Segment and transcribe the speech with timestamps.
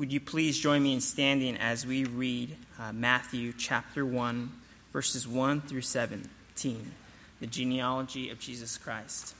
[0.00, 4.50] would you please join me in standing as we read uh, Matthew chapter 1,
[4.94, 6.92] verses 1 through 17,
[7.38, 9.34] the genealogy of Jesus Christ.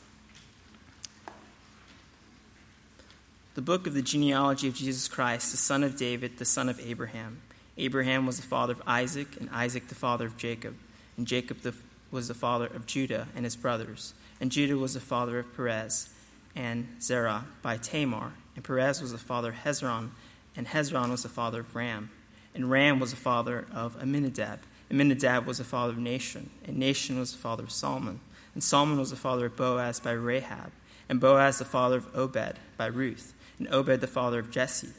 [3.54, 6.78] The book of the genealogy of Jesus Christ, the son of David, the son of
[6.80, 7.40] Abraham.
[7.78, 10.76] Abraham was the father of Isaac, and Isaac the father of Jacob,
[11.16, 11.74] and Jacob the,
[12.10, 16.10] was the father of Judah and his brothers, and Judah was the father of Perez
[16.54, 20.10] and Zerah by Tamar, and Perez was the father of Hezron,
[20.60, 22.10] and Hezron was the father of Ram,
[22.54, 24.58] and Ram was the father of Amminadab,
[24.90, 28.20] Amminadab was the father of Nahshon, and Nahshon was the father of Salmon,
[28.52, 30.70] and Salmon was the father of Boaz by Rahab,
[31.08, 34.90] and Boaz the father of Obed by Ruth, and Obed the father of Jesse,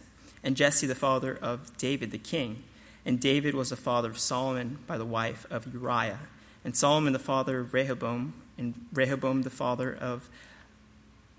[0.44, 2.64] and Jesse the father of David the king,
[3.06, 6.22] and David was the father of Solomon by the wife of Uriah,
[6.66, 10.28] and Solomon the father of Rehoboam, and Rehoboam the father of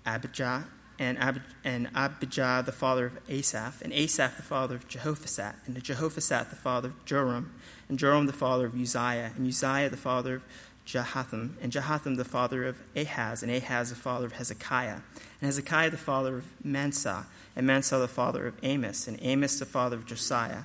[0.05, 0.67] Abijah,
[0.99, 5.81] and, Ab- and Abijah the father of Asaph, and Asaph the father of Jehoshaphat, and
[5.81, 7.53] Jehoshaphat the father of Joram,
[7.89, 10.45] and Joram the father of Uzziah, and Uzziah the father of
[10.85, 14.99] Jehotham, and Jehotham the father of Ahaz, and Ahaz the father of Hezekiah,
[15.41, 19.65] and Hezekiah the father of Manasseh, and Manasseh the father of Amos, and Amos the
[19.65, 20.63] father of Josiah,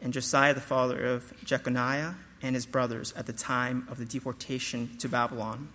[0.00, 4.96] and Josiah the father of Jeconiah and his brothers at the time of the deportation
[4.98, 5.68] to Babylon.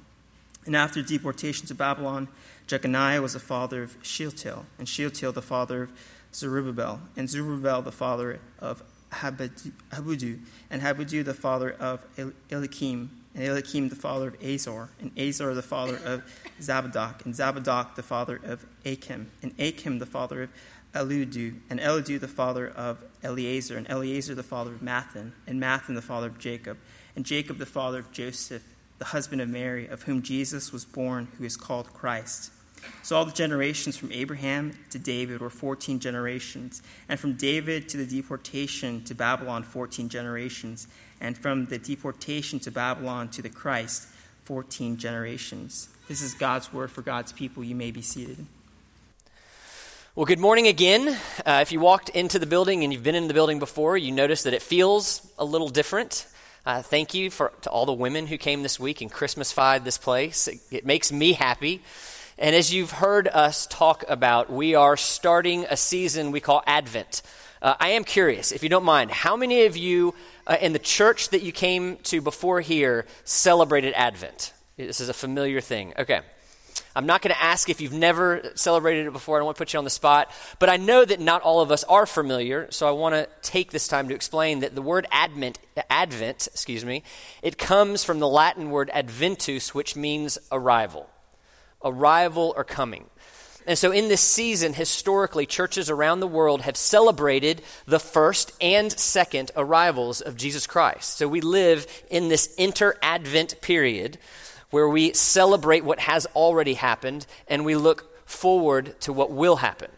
[0.69, 2.27] And after deportation to Babylon,
[2.67, 5.91] Jeconiah was the father of Shealtiel, and Shealtiel the father of
[6.31, 12.05] Zerubbabel, and Zerubbabel the father of Abiud, and Abiud the father of
[12.51, 16.21] Eliakim, and Eliakim the father of Azor, and Azor the father of
[16.61, 20.49] Zabadok, and Zabadok the father of Achim, and Achim the father of
[20.93, 25.95] Eliud, and Eliud the father of Eleazar, and Eleazar the father of Matthan, and Matthan
[25.95, 26.77] the father of Jacob,
[27.15, 31.29] and Jacob the father of Joseph, the husband of Mary, of whom Jesus was born,
[31.37, 32.51] who is called Christ.
[33.01, 37.97] So all the generations from Abraham to David were 14 generations, and from David to
[37.97, 40.87] the deportation to Babylon, 14 generations,
[41.19, 44.07] and from the deportation to Babylon to the Christ,
[44.43, 45.89] 14 generations.
[46.07, 47.63] This is God's word for God's people.
[47.63, 48.45] You may be seated.
[50.15, 51.17] Well, good morning again.
[51.45, 54.11] Uh, if you walked into the building and you've been in the building before, you
[54.11, 56.25] notice that it feels a little different.
[56.69, 59.97] Uh, thank you for, to all the women who came this week and Christmasfied this
[59.97, 60.47] place.
[60.47, 61.81] It, it makes me happy.
[62.37, 67.23] And as you've heard us talk about, we are starting a season we call Advent.
[67.59, 70.13] Uh, I am curious, if you don't mind, how many of you
[70.45, 74.53] uh, in the church that you came to before here celebrated Advent?
[74.77, 75.95] This is a familiar thing.
[75.97, 76.21] Okay.
[76.95, 79.37] I'm not going to ask if you've never celebrated it before.
[79.37, 80.31] I don't want to put you on the spot.
[80.57, 83.71] But I know that not all of us are familiar, so I want to take
[83.71, 87.03] this time to explain that the word advent, advent, excuse me,
[87.41, 91.09] it comes from the Latin word adventus, which means arrival
[91.83, 93.05] arrival or coming.
[93.67, 98.91] And so, in this season, historically, churches around the world have celebrated the first and
[98.91, 101.17] second arrivals of Jesus Christ.
[101.17, 104.17] So, we live in this inter Advent period
[104.71, 109.89] where we celebrate what has already happened and we look forward to what will happen.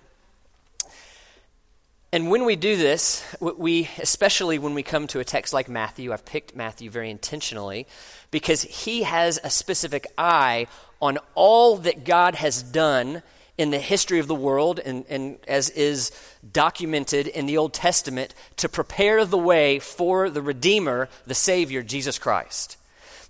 [2.13, 6.11] And when we do this, we, especially when we come to a text like Matthew,
[6.11, 7.87] I've picked Matthew very intentionally
[8.31, 10.67] because he has a specific eye
[11.01, 13.23] on all that God has done
[13.57, 16.11] in the history of the world and, and, as is
[16.51, 22.17] documented in the Old Testament to prepare the way for the Redeemer, the Savior, Jesus
[22.17, 22.75] Christ.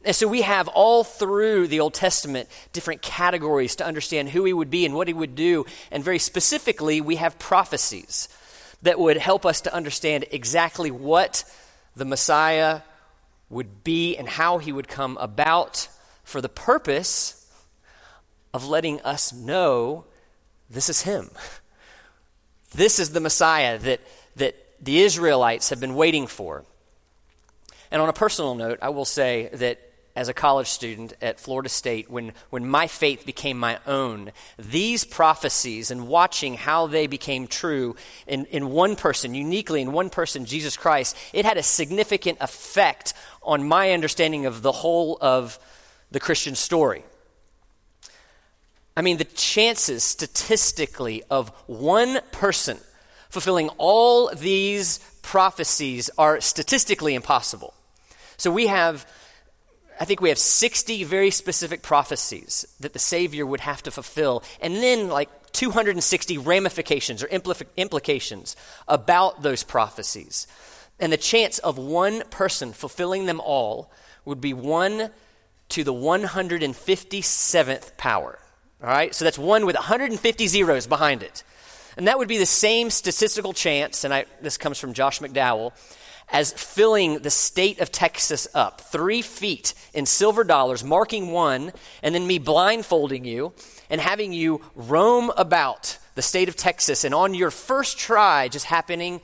[0.04, 4.54] And so we have all through the Old Testament different categories to understand who he
[4.54, 5.66] would be and what he would do.
[5.92, 8.28] And very specifically, we have prophecies
[8.82, 11.44] that would help us to understand exactly what
[11.96, 12.82] the Messiah
[13.50, 15.88] would be and how he would come about
[16.24, 17.38] for the purpose
[18.54, 20.06] of letting us know
[20.70, 21.30] this is him.
[22.74, 24.00] This is the Messiah that,
[24.38, 26.64] that the Israelites have been waiting for.
[27.92, 31.70] And on a personal note, I will say that as a college student at Florida
[31.70, 37.48] State, when, when my faith became my own, these prophecies and watching how they became
[37.48, 37.96] true
[38.28, 43.14] in, in one person, uniquely in one person, Jesus Christ, it had a significant effect
[43.42, 45.60] on my understanding of the whole of
[46.12, 47.04] the Christian story.
[48.96, 52.78] I mean, the chances statistically of one person
[53.30, 57.74] fulfilling all these prophecies are statistically impossible.
[58.36, 59.06] So we have,
[60.02, 64.42] I think we have 60 very specific prophecies that the Savior would have to fulfill,
[64.60, 68.56] and then like 260 ramifications or impl- implications
[68.88, 70.48] about those prophecies.
[71.00, 73.92] And the chance of one person fulfilling them all
[74.26, 75.12] would be 1
[75.70, 78.40] to the 157th power.
[78.82, 79.14] All right?
[79.14, 81.44] So that's one with 150 zeros behind it.
[81.96, 85.74] And that would be the same statistical chance, and I, this comes from Josh McDowell,
[86.32, 92.16] as filling the state of Texas up, three feet in silver dollars, marking one, and
[92.16, 93.54] then me blindfolding you
[93.90, 98.66] and having you roam about the state of Texas, and on your first try, just
[98.66, 99.22] happening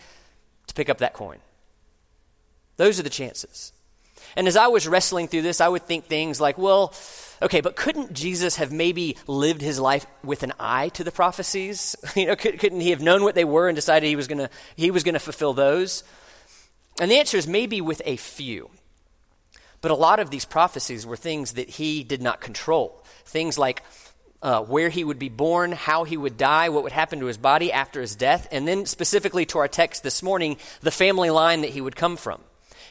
[0.68, 1.38] to pick up that coin.
[2.78, 3.74] Those are the chances.
[4.36, 6.94] And as I was wrestling through this, I would think things like, well,
[7.42, 11.96] okay, but couldn't Jesus have maybe lived his life with an eye to the prophecies?
[12.16, 14.40] you know, could, not he have known what they were and decided he was going
[14.40, 16.04] to he was going to fulfill those?
[17.00, 18.70] And the answer is maybe with a few.
[19.82, 23.04] But a lot of these prophecies were things that he did not control.
[23.26, 23.84] Things like
[24.42, 27.38] uh, where he would be born, how he would die, what would happen to his
[27.38, 31.62] body after his death, and then specifically to our text this morning, the family line
[31.62, 32.42] that he would come from.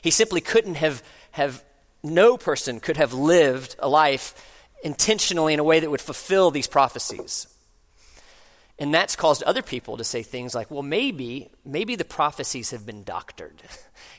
[0.03, 1.65] He simply couldn't have, have
[2.03, 4.35] no person could have lived a life
[4.83, 7.47] intentionally in a way that would fulfill these prophecies.
[8.79, 12.87] And that's caused other people to say things like, well, maybe, maybe the prophecies have
[12.87, 13.63] been doctored.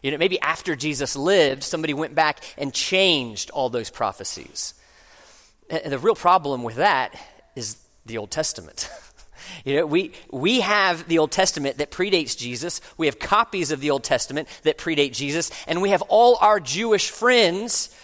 [0.04, 4.76] You know, maybe after Jesus lived, somebody went back and changed all those prophecies.
[5.72, 7.20] And the real problem with that
[7.56, 8.90] is the Old Testament.
[9.64, 12.82] You know, we, we have the Old Testament that predates Jesus.
[12.98, 15.52] We have copies of the Old Testament that predate Jesus.
[15.68, 17.96] And we have all our Jewish friends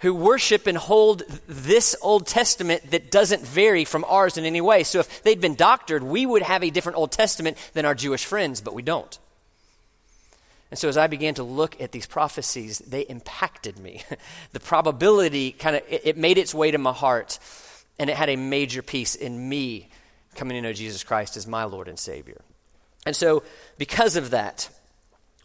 [0.00, 4.82] who worship and hold this Old Testament that doesn't vary from ours in any way.
[4.82, 8.24] So if they'd been doctored, we would have a different Old Testament than our Jewish
[8.24, 9.18] friends, but we don't.
[10.70, 14.02] And so as I began to look at these prophecies, they impacted me.
[14.52, 17.38] the probability kind of it, it, made its way to my heart,
[17.98, 19.88] and it had a major piece in me
[20.36, 22.40] coming to know Jesus Christ as my Lord and Savior.
[23.04, 23.42] And so
[23.78, 24.70] because of that,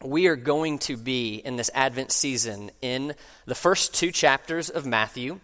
[0.03, 3.15] we are going to be in this Advent season in
[3.45, 5.39] the first two chapters of Matthew.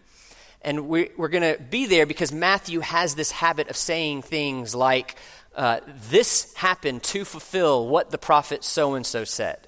[0.62, 4.76] And we, are going to be there because Matthew has this habit of saying things
[4.76, 5.16] like,
[5.56, 9.68] uh, This happened to fulfill what the prophet so and so said.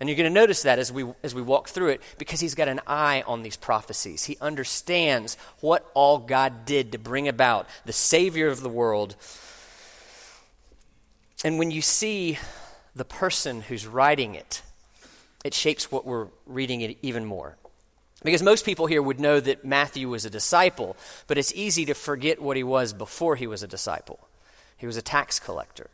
[0.00, 2.54] And you're going to notice that as we, as we walk through it because he's
[2.54, 4.24] got an eye on these prophecies.
[4.24, 9.16] He understands what all God did to bring about the Savior of the world.
[11.42, 12.38] And when you see
[12.98, 14.62] the person who's writing it,
[15.44, 17.56] it shapes what we're reading it even more.
[18.24, 20.96] Because most people here would know that Matthew was a disciple,
[21.28, 24.18] but it's easy to forget what he was before he was a disciple.
[24.76, 25.90] He was a tax collector.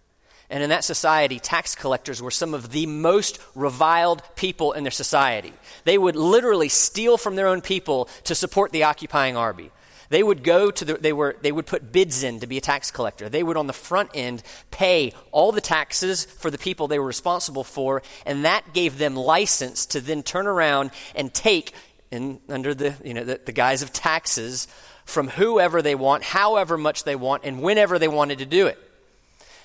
[0.49, 4.91] And in that society, tax collectors were some of the most reviled people in their
[4.91, 5.53] society.
[5.85, 9.71] They would literally steal from their own people to support the occupying army.
[10.14, 12.61] They would go to the, they were, they would put bids in to be a
[12.61, 13.28] tax collector.
[13.28, 17.06] They would, on the front end, pay all the taxes for the people they were
[17.08, 21.72] responsible for, and that gave them license to then turn around and take,
[22.12, 24.69] in, under the, you know, the, the guise of taxes,
[25.05, 28.78] from whoever they want, however much they want, and whenever they wanted to do it.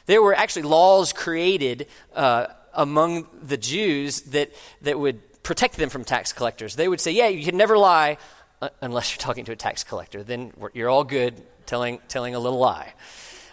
[0.07, 1.85] There were actually laws created
[2.15, 4.49] uh, among the Jews that,
[4.81, 6.75] that would protect them from tax collectors.
[6.75, 8.17] They would say, yeah, you can never lie
[8.61, 10.21] Uh, unless you're talking to a tax collector.
[10.21, 12.93] Then you're all good telling, telling a little lie.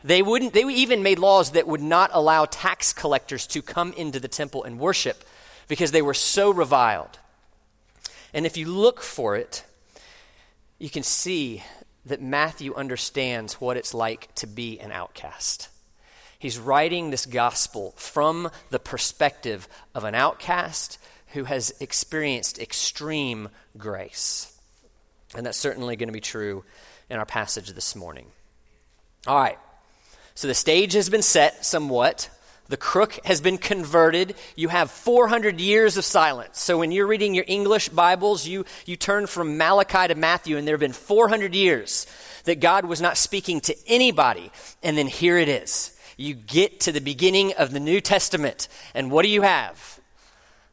[0.02, 4.18] They, wouldn't, they even made laws that would not allow tax collectors to come into
[4.18, 5.22] the temple and worship
[5.68, 7.20] because they were so reviled.
[8.34, 9.64] And if you look for it,
[10.80, 11.62] you can see
[12.04, 15.68] that Matthew understands what it's like to be an outcast.
[16.36, 24.55] He's writing this gospel from the perspective of an outcast who has experienced extreme grace.
[25.36, 26.64] And that's certainly going to be true
[27.10, 28.26] in our passage this morning.
[29.26, 29.58] All right.
[30.34, 32.30] So the stage has been set somewhat.
[32.68, 34.34] The crook has been converted.
[34.56, 36.60] You have 400 years of silence.
[36.60, 40.66] So when you're reading your English Bibles, you, you turn from Malachi to Matthew, and
[40.66, 42.06] there have been 400 years
[42.44, 44.50] that God was not speaking to anybody.
[44.82, 49.10] And then here it is you get to the beginning of the New Testament, and
[49.10, 50.00] what do you have?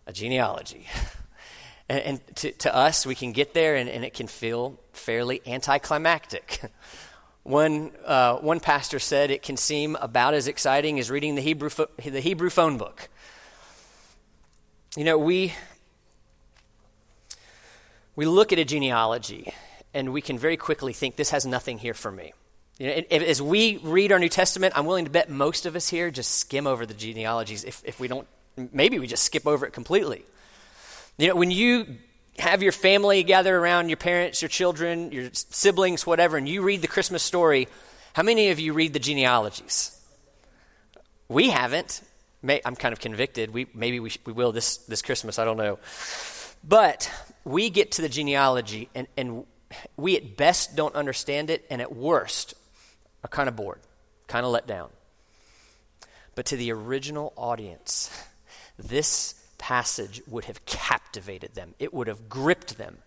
[0.08, 0.88] A genealogy.
[1.94, 5.42] And, and to, to, us, we can get there, and, and it can feel fairly
[5.46, 6.62] anticlimactic.
[7.44, 11.70] One, uh, one pastor said it can seem about as exciting as reading the Hebrew,
[11.70, 13.10] fo- the Hebrew phone book.
[14.96, 15.54] You know, we,
[18.16, 19.54] we look at a genealogy
[19.94, 22.32] and we can very quickly think this has nothing here for me.
[22.80, 25.90] You know, as we read our New Testament, I'm willing to bet most of us
[25.90, 27.66] here just skim over the genealogies.
[27.66, 28.26] If, if we don't,
[28.72, 30.24] maybe we just skip over it completely.
[31.18, 31.98] You know, when you
[32.40, 36.82] have your family gather around, your parents, your children, your siblings, whatever, and you read
[36.82, 37.68] the Christmas story,
[38.14, 40.00] how many of you read the genealogies?
[41.28, 42.02] We haven't.
[42.42, 43.54] May, I'm kind of convicted.
[43.54, 45.80] We, maybe we, we will this, this Christmas, I don't know.
[46.64, 47.12] But
[47.44, 49.46] we get to the genealogy, and, and
[49.96, 52.56] we at best don't understand it, and at worst
[53.24, 53.80] are kind of bored,
[54.28, 54.90] kind of let down.
[56.36, 58.10] But to the original audience,
[58.78, 62.98] this passage would have captivated them, it would have gripped them.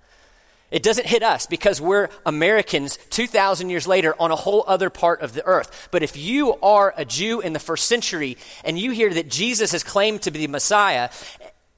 [0.71, 5.21] It doesn't hit us because we're Americans 2,000 years later on a whole other part
[5.21, 5.91] of the earth.
[5.93, 9.73] But if you are a Jew in the first century and you hear that Jesus
[9.73, 11.11] has claimed to be the Messiah,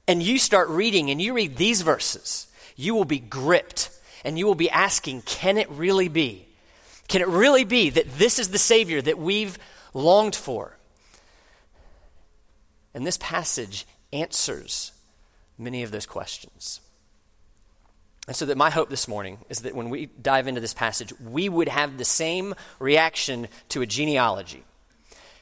[0.07, 3.91] and you start reading and you read these verses, you will be gripped
[4.23, 6.47] and you will be asking, can it really be?
[7.09, 9.59] Can it really be that this is the Savior that we've
[9.93, 10.77] longed for?
[12.93, 14.91] And this passage answers
[15.57, 16.81] many of those questions.
[18.27, 21.11] And so, that my hope this morning is that when we dive into this passage,
[21.19, 24.63] we would have the same reaction to a genealogy.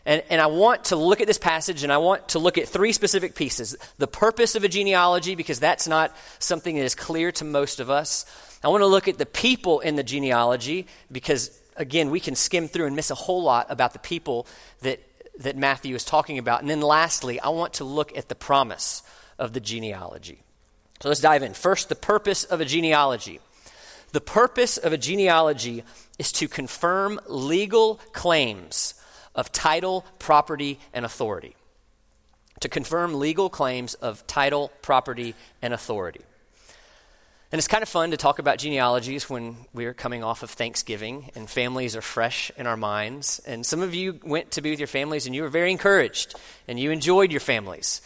[0.05, 2.69] And, and, I want to look at this passage and I want to look at
[2.69, 3.75] three specific pieces.
[3.97, 7.89] The purpose of a genealogy, because that's not something that is clear to most of
[7.89, 8.25] us.
[8.63, 12.69] I want to look at the people in the genealogy, because again, we can skim
[12.69, 14.47] through and miss a whole lot about the people
[14.81, 15.01] that,
[15.37, 16.61] that Matthew is talking about.
[16.61, 19.03] And then lastly, I want to look at the promise
[19.37, 20.41] of the genealogy.
[21.01, 21.53] So let's dive in.
[21.53, 23.39] First, the purpose of a genealogy.
[24.13, 25.83] The purpose of a genealogy
[26.17, 28.95] is to confirm legal claims
[29.35, 31.55] of title, property, and authority.
[32.61, 36.21] To confirm legal claims of title, property, and authority.
[37.49, 41.31] And it's kind of fun to talk about genealogies when we're coming off of Thanksgiving
[41.33, 43.39] and families are fresh in our minds.
[43.45, 46.35] And some of you went to be with your families and you were very encouraged
[46.67, 48.01] and you enjoyed your families.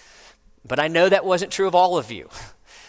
[0.64, 2.30] But I know that wasn't true of all of you.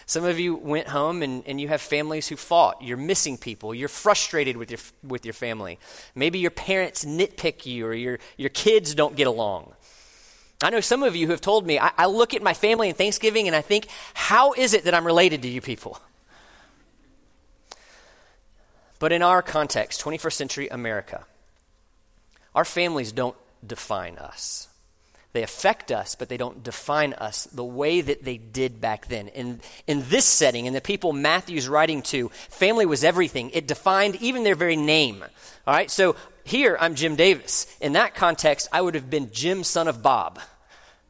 [0.05, 2.83] Some of you went home and, and you have families who fought.
[2.83, 3.73] You're missing people.
[3.73, 5.79] You're frustrated with your, with your family.
[6.13, 9.73] Maybe your parents nitpick you or your, your kids don't get along.
[10.61, 12.89] I know some of you who have told me, I, I look at my family
[12.89, 15.99] in Thanksgiving and I think, how is it that I'm related to you people?
[19.03, 21.25] But in our context, 21st century America,
[22.55, 23.35] our families don't
[23.67, 24.69] define us.
[25.33, 29.27] They affect us, but they don't define us the way that they did back then.
[29.27, 33.49] In, in this setting, in the people Matthew's writing to, family was everything.
[33.49, 35.21] It defined even their very name.
[35.67, 37.67] All right, so here I'm Jim Davis.
[37.81, 40.39] In that context, I would have been Jim, son of Bob.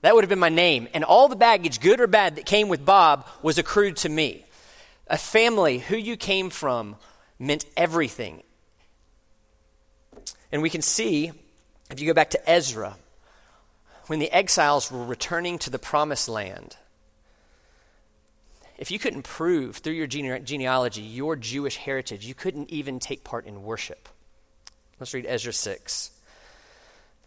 [0.02, 0.88] That would have been my name.
[0.96, 4.48] And all the baggage, good or bad, that came with Bob was accrued to me.
[5.06, 6.96] A family, who you came from,
[7.40, 8.44] meant everything.
[10.52, 11.32] And we can see,
[11.90, 12.96] if you go back to Ezra,
[14.08, 16.78] when the exiles were returning to the promised land,
[18.78, 23.24] if you couldn't prove through your gene- genealogy your Jewish heritage, you couldn't even take
[23.24, 24.10] part in worship.
[25.00, 26.12] Let's read Ezra 6.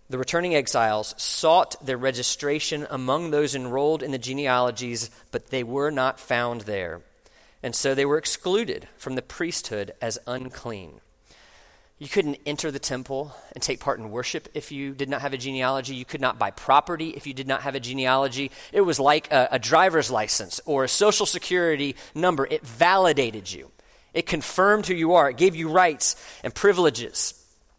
[0.09, 5.91] The returning exiles sought their registration among those enrolled in the genealogies, but they were
[5.91, 7.03] not found there.
[7.67, 11.01] And so they were excluded from the priesthood as unclean.
[11.99, 15.33] You couldn't enter the temple and take part in worship if you did not have
[15.33, 15.97] a genealogy.
[15.97, 18.53] You could not buy property if you did not have a genealogy.
[18.73, 22.47] It was like a, a, driver's license or a social security number.
[22.49, 23.73] It validated you,
[24.15, 27.35] it confirmed who you are, it gave you rights and privileges.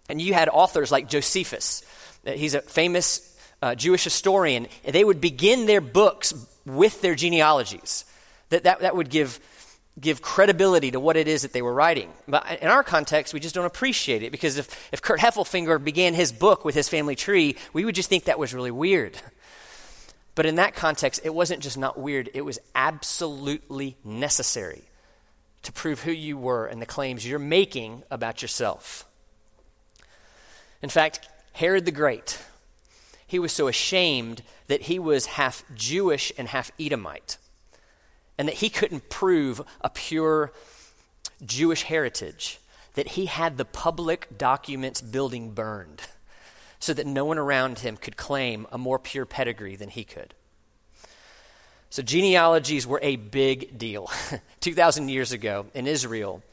[0.09, 1.81] And you had authors like Josephus,
[2.27, 4.67] uh, he's a famous uh, Jewish historian.
[4.83, 6.33] They would begin their books
[6.65, 8.03] with their genealogies.
[8.49, 9.39] That, that, that would give
[9.99, 12.11] give credibility to what it is that they were writing.
[12.27, 16.13] But in our context, we just don't appreciate it because if, if Kurt Heffelfinger began
[16.13, 19.17] his book with his family tree, we would just think that was really weird.
[20.35, 24.83] But in that context, it wasn't just not weird, it was absolutely necessary
[25.63, 29.05] to prove who you were and the claims you're making about yourself.
[30.83, 32.39] In fact, Herod the Great,
[33.25, 37.37] he was so ashamed that he was half Jewish and half Edomite
[38.37, 40.51] and that he couldn't prove a pure
[41.45, 42.59] Jewish heritage,
[42.93, 46.01] that he had the public documents building burned
[46.79, 50.33] so that no one around him could claim a more pure pedigree than he could.
[51.89, 54.11] So, genealogies were a big deal
[54.59, 56.43] 2,000 years ago in Israel.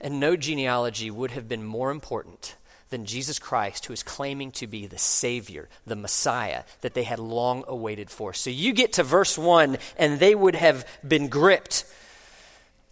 [0.00, 2.54] And no genealogy would have been more important
[2.90, 7.18] than Jesus Christ, who is claiming to be the Savior, the Messiah that they had
[7.18, 8.32] long awaited for.
[8.32, 11.84] So you get to verse 1, and they would have been gripped.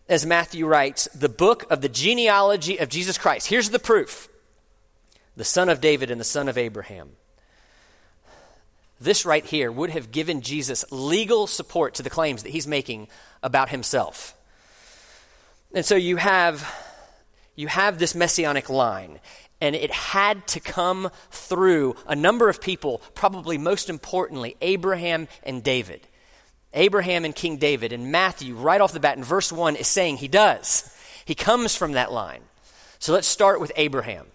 [0.09, 3.49] As Matthew writes, the book of the genealogy of Jesus Christ.
[3.49, 4.29] Here's the proof
[5.37, 7.11] the son of David and the son of Abraham.
[8.99, 13.09] This right here would have given Jesus legal support to the claims that he's making
[13.43, 14.35] about himself.
[15.75, 16.67] And so you have
[17.57, 19.19] you have this messianic line
[19.61, 25.63] and it had to come through a number of people, probably most importantly, Abraham and
[25.63, 26.07] David.
[26.75, 27.93] Abraham and King David.
[27.93, 30.95] And Matthew, right off the bat in verse 1, is saying he does.
[31.25, 32.43] He comes from that line.
[32.99, 34.27] So let's start with Abraham.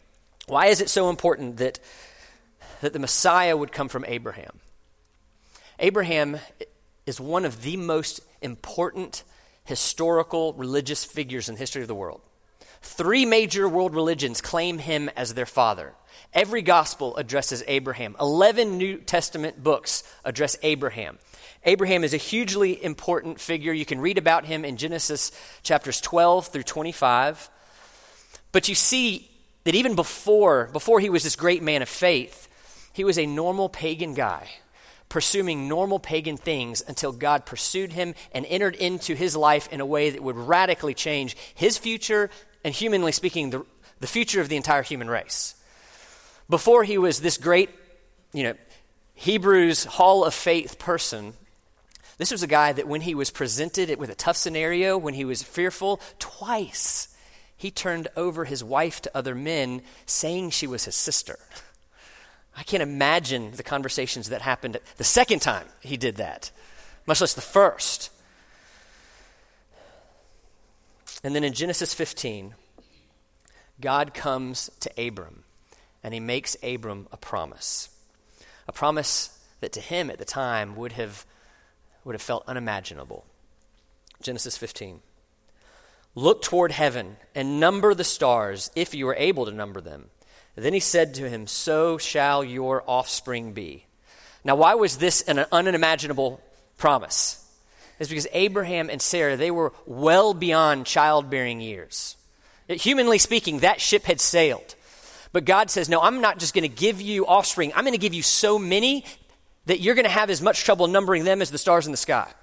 [0.47, 1.79] Why is it so important that,
[2.81, 4.59] that the Messiah would come from Abraham.
[5.79, 6.37] Abraham
[7.05, 9.23] is one of the most important
[9.65, 12.21] historical religious figures in the history of the world.
[12.81, 15.93] Three major world religions claim him as their father.
[16.33, 18.15] Every gospel addresses Abraham.
[18.19, 21.19] 11 New Testament books address Abraham.
[21.63, 23.71] Abraham is a hugely important figure.
[23.71, 27.49] You can read about him in Genesis chapters 12 through 25.
[28.51, 29.29] But you see
[29.63, 32.47] that even before, before he was this great man of faith,
[32.93, 34.47] he was a normal pagan guy
[35.11, 39.85] pursuing normal pagan things until God pursued him and entered into his life in a
[39.85, 42.29] way that would radically change his future
[42.63, 43.65] and, humanly speaking, the,
[43.99, 45.55] the future of the entire human race.
[46.49, 47.69] Before he was this great,
[48.33, 48.53] you know,
[49.15, 51.33] Hebrews Hall of Faith person,
[52.17, 55.25] this was a guy that when he was presented with a tough scenario, when he
[55.25, 57.07] was fearful, twice
[57.55, 61.37] he turned over his wife to other men, saying she was his sister.
[62.57, 66.51] I can't imagine the conversations that happened the second time he did that,
[67.05, 68.09] much less the first.
[71.23, 72.55] And then in Genesis 15,
[73.79, 75.43] God comes to Abram
[76.03, 77.89] and he makes Abram a promise.
[78.67, 81.25] A promise that to him at the time would have,
[82.03, 83.25] would have felt unimaginable.
[84.21, 85.01] Genesis 15.
[86.15, 90.09] Look toward heaven and number the stars, if you are able to number them.
[90.55, 93.85] Then he said to him, So shall your offspring be.
[94.43, 96.41] Now, why was this an unimaginable
[96.77, 97.37] promise?
[98.01, 102.17] It's because Abraham and Sarah, they were well beyond childbearing years.
[102.67, 104.73] Humanly speaking, that ship had sailed.
[105.33, 107.71] But God says, No, I'm not just going to give you offspring.
[107.75, 109.05] I'm going to give you so many
[109.67, 111.97] that you're going to have as much trouble numbering them as the stars in the
[111.97, 112.33] sky.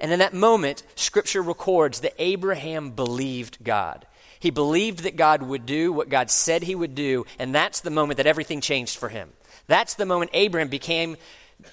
[0.00, 4.06] And in that moment, Scripture records that Abraham believed God.
[4.40, 7.90] He believed that God would do what God said he would do, and that's the
[7.90, 9.34] moment that everything changed for him.
[9.66, 11.18] That's the moment Abraham became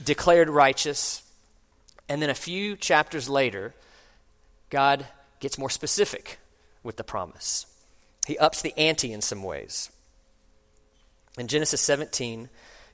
[0.03, 1.21] declared righteous.
[2.07, 3.73] And then a few chapters later,
[4.69, 5.07] God
[5.39, 6.39] gets more specific
[6.83, 7.65] with the promise.
[8.27, 9.91] He ups the ante in some ways.
[11.37, 12.49] In Genesis 17,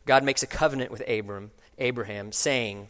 [0.05, 2.89] God makes a covenant with Abram, Abraham, saying,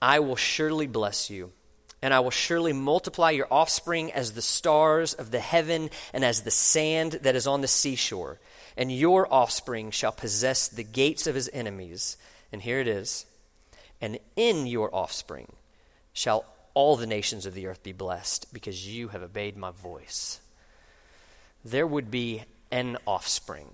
[0.00, 1.52] I will surely bless you
[2.00, 6.42] and I will surely multiply your offspring as the stars of the heaven and as
[6.42, 8.38] the sand that is on the seashore.
[8.76, 12.16] And your offspring shall possess the gates of his enemies.
[12.52, 13.26] And here it is.
[14.00, 15.52] And in your offspring
[16.12, 20.40] shall all the nations of the earth be blessed, because you have obeyed my voice.
[21.64, 23.70] There would be an offspring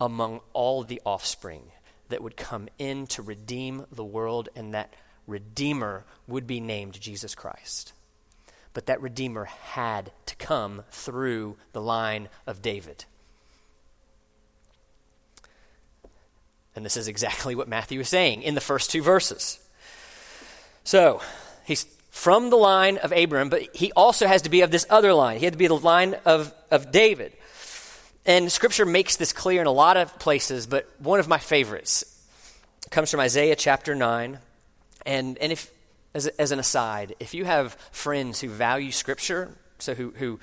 [0.00, 1.72] among all the offspring
[2.08, 4.94] that would come in to redeem the world, and that
[5.26, 7.92] Redeemer would be named Jesus Christ.
[8.72, 13.04] But that Redeemer had to come through the line of David.
[16.76, 19.58] And this is exactly what Matthew is saying in the first two verses.
[20.84, 21.20] So,
[21.64, 25.12] he's from the line of Abraham, but he also has to be of this other
[25.12, 25.38] line.
[25.38, 27.32] He had to be the line of, of David.
[28.26, 32.04] And Scripture makes this clear in a lot of places, but one of my favorites
[32.90, 34.38] comes from Isaiah chapter 9,
[35.06, 35.70] and, and if,
[36.14, 40.40] as, as an aside, if you have friends who value Scripture, so who, who,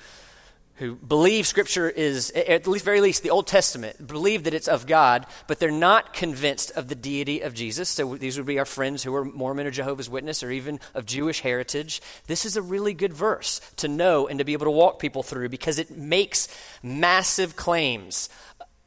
[0.76, 4.86] who believe Scripture is, at the very least, the Old Testament, believe that it's of
[4.86, 7.88] God, but they're not convinced of the deity of Jesus.
[7.88, 11.06] So these would be our friends who are Mormon or Jehovah's Witness or even of
[11.06, 12.02] Jewish heritage.
[12.26, 15.22] This is a really good verse to know and to be able to walk people
[15.22, 16.48] through because it makes
[16.82, 18.28] massive claims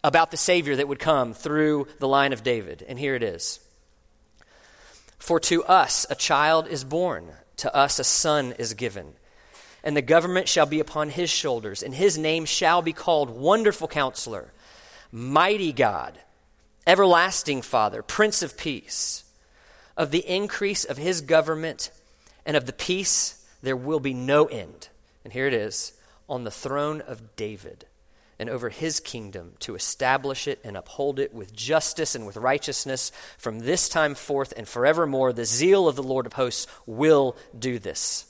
[0.04, 2.86] about the Savior that would come through the line of David.
[2.88, 3.60] And here it is.
[5.17, 9.13] For to us a child is born, to us a son is given.
[9.84, 13.88] And the government shall be upon his shoulders, and his name shall be called Wonderful
[13.88, 14.52] Counselor,
[15.12, 16.20] Mighty God,
[16.86, 19.24] Everlasting Father, Prince of Peace.
[19.96, 21.92] Of the increase of his government
[22.46, 24.89] and of the peace there will be no end.
[25.24, 25.94] And here it is
[26.30, 27.86] on the throne of David
[28.39, 33.12] and over his kingdom to establish it and uphold it with justice and with righteousness
[33.38, 35.34] from this time forth and forevermore.
[35.34, 38.26] The zeal of the Lord of hosts will do this.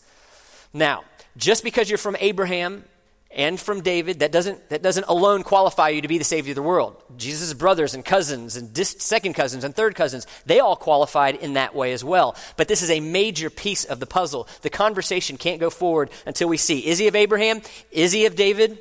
[0.73, 1.03] Now,
[1.39, 2.83] just because you're from Abraham
[3.31, 6.55] and from David, that doesn't, that doesn't alone qualify you to be the Savior of
[6.55, 7.01] the world.
[7.15, 11.53] Jesus' brothers and cousins and dis- second cousins and third cousins, they all qualified in
[11.53, 12.35] that way as well.
[12.57, 14.47] But this is a major piece of the puzzle.
[14.61, 17.61] The conversation can't go forward until we see is he of Abraham?
[17.91, 18.79] Is he of David?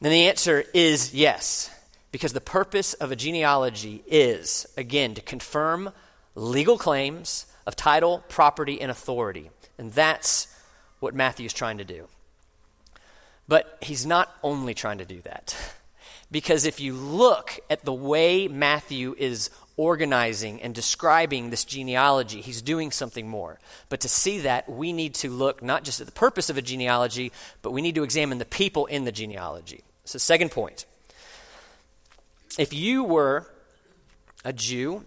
[0.00, 1.70] Then the answer is yes,
[2.10, 5.90] because the purpose of a genealogy is, again, to confirm
[6.34, 9.50] legal claims of title, property, and authority.
[9.76, 10.46] And that's
[11.00, 12.08] what Matthew is trying to do.
[13.46, 15.56] But he's not only trying to do that.
[16.30, 22.60] Because if you look at the way Matthew is organizing and describing this genealogy, he's
[22.60, 23.58] doing something more.
[23.88, 26.62] But to see that, we need to look not just at the purpose of a
[26.62, 27.32] genealogy,
[27.62, 29.82] but we need to examine the people in the genealogy.
[30.04, 30.84] So, second point.
[32.58, 33.46] If you were
[34.44, 35.04] a Jew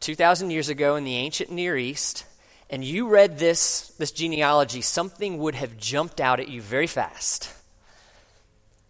[0.00, 2.24] 2,000 years ago in the ancient Near East,
[2.70, 7.52] and you read this, this genealogy, something would have jumped out at you very fast.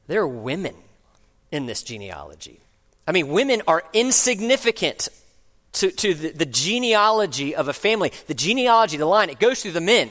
[0.09, 0.75] There are women
[1.53, 2.61] in this genealogy.
[3.07, 5.09] I mean, women are insignificant
[5.75, 8.13] to, to the, the genealogy of a family.
[8.27, 10.11] The genealogy, the line, it goes through the men.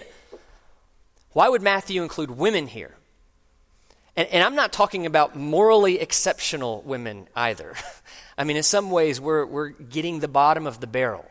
[1.34, 2.95] Why would Matthew include women here?
[4.15, 7.75] And, and I'm not talking about morally exceptional women either.
[8.38, 11.25] I mean, in some ways, we're, we're getting the bottom of the barrel.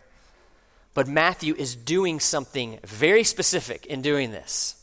[0.96, 4.82] But Matthew is doing something very specific in doing this.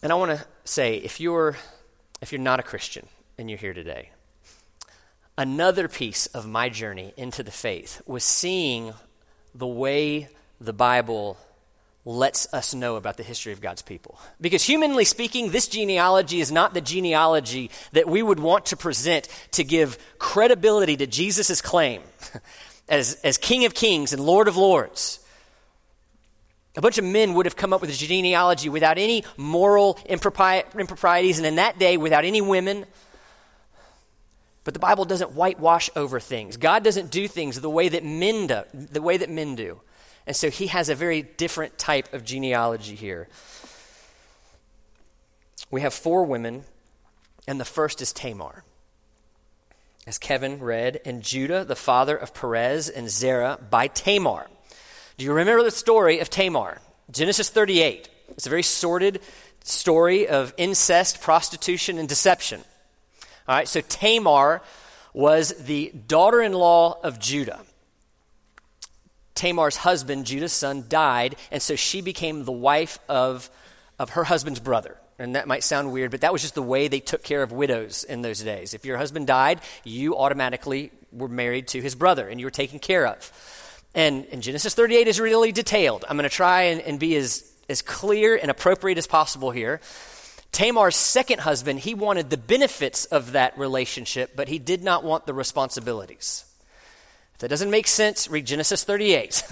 [0.00, 1.56] And I want to say if you're
[2.22, 4.10] if you're not a Christian and you're here today,
[5.36, 8.94] another piece of my journey into the faith was seeing
[9.52, 10.28] the way
[10.60, 11.38] the Bible
[12.06, 14.18] lets us know about the history of God's people.
[14.40, 19.28] Because humanly speaking, this genealogy is not the genealogy that we would want to present
[19.52, 22.00] to give credibility to Jesus' claim
[22.88, 25.18] as, as King of Kings and Lord of Lords.
[26.76, 30.78] A bunch of men would have come up with a genealogy without any moral impropri-
[30.78, 32.86] improprieties, and in that day, without any women.
[34.62, 36.56] But the Bible doesn't whitewash over things.
[36.56, 38.62] God doesn't do things the way that men do.
[38.74, 39.80] The way that men do.
[40.26, 43.28] And so he has a very different type of genealogy here.
[45.70, 46.64] We have four women,
[47.46, 48.64] and the first is Tamar.
[50.06, 54.46] As Kevin read, and Judah, the father of Perez and Zerah, by Tamar.
[55.16, 56.80] Do you remember the story of Tamar?
[57.10, 58.08] Genesis 38.
[58.30, 59.20] It's a very sordid
[59.64, 62.62] story of incest, prostitution, and deception.
[63.48, 64.62] All right, so Tamar
[65.12, 67.60] was the daughter in law of Judah.
[69.36, 73.48] Tamar's husband, Judah's son, died, and so she became the wife of,
[73.98, 74.96] of her husband's brother.
[75.18, 77.52] And that might sound weird, but that was just the way they took care of
[77.52, 78.74] widows in those days.
[78.74, 82.78] If your husband died, you automatically were married to his brother and you were taken
[82.78, 83.32] care of.
[83.94, 86.04] And, and Genesis 38 is really detailed.
[86.08, 89.80] I'm going to try and, and be as, as clear and appropriate as possible here.
[90.52, 95.26] Tamar's second husband, he wanted the benefits of that relationship, but he did not want
[95.26, 96.45] the responsibilities.
[97.36, 99.44] If that doesn't make sense, read Genesis 38.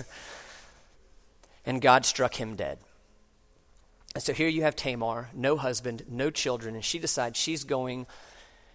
[1.67, 2.79] and God struck him dead.
[4.15, 8.07] And so here you have Tamar, no husband, no children, and she decides she's going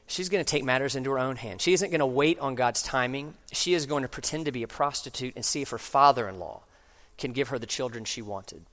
[0.06, 1.64] she's going to take matters into her own hands.
[1.64, 3.34] She isn't going to wait on God's timing.
[3.52, 6.62] She is going to pretend to be a prostitute and see if her father-in-law
[7.18, 8.64] can give her the children she wanted.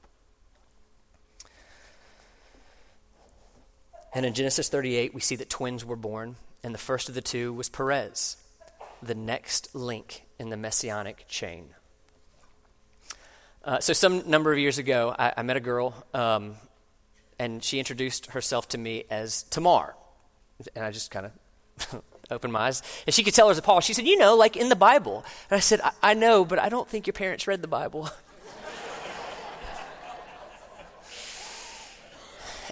[4.14, 7.22] And in Genesis 38, we see that twins were born, and the first of the
[7.22, 8.36] two was Perez,
[9.02, 11.70] the next link in the messianic chain.
[13.64, 16.54] Uh, so, some number of years ago, I, I met a girl, um,
[17.38, 19.96] and she introduced herself to me as Tamar.
[20.74, 21.32] And I just kind of
[22.30, 22.82] opened my eyes.
[23.06, 23.80] And she could tell her as a Paul.
[23.80, 25.24] She said, You know, like in the Bible.
[25.50, 28.08] And I said, I, I know, but I don't think your parents read the Bible.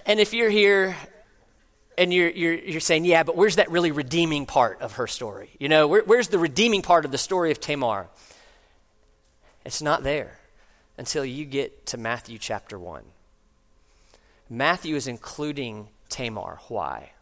[0.06, 0.96] and if you're here
[1.96, 5.50] and you're, you're, you're saying, yeah, but where's that really redeeming part of her story?
[5.58, 8.08] You know, where, where's the redeeming part of the story of Tamar?
[9.64, 10.38] It's not there
[10.98, 13.02] until you get to Matthew chapter 1.
[14.50, 16.60] Matthew is including Tamar.
[16.68, 17.12] Why?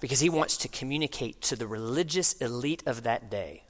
[0.00, 3.64] Because he wants to communicate to the religious elite of that day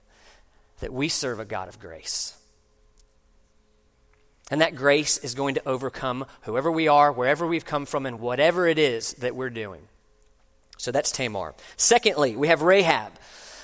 [0.80, 2.36] that we serve a God of grace.
[4.50, 8.20] And that grace is going to overcome whoever we are, wherever we've come from, and
[8.20, 9.82] whatever it is that we're doing.
[10.78, 11.54] So that's Tamar.
[11.76, 13.12] Secondly, we have Rahab.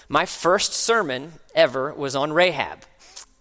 [0.08, 2.80] My first sermon ever was on Rahab.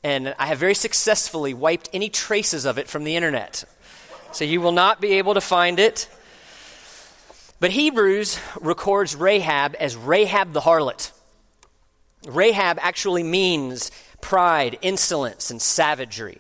[0.04, 3.63] And I have very successfully wiped any traces of it from the internet.
[4.32, 6.08] So you will not be able to find it.
[7.60, 11.12] But Hebrews records Rahab as Rahab the harlot.
[12.27, 16.39] Rahab actually means pride, insolence, and savagery.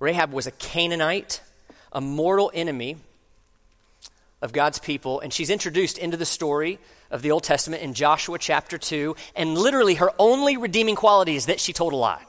[0.00, 1.42] Rahab was a Canaanite,
[1.92, 2.96] a mortal enemy
[4.40, 6.78] of God's people, and she's introduced into the story
[7.10, 11.46] of the Old Testament in Joshua chapter 2, and literally her only redeeming quality is
[11.46, 12.24] that she told a lie.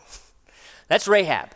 [0.89, 1.49] That's Rahab.